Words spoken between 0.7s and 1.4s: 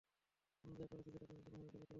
যা করেছি, সেটা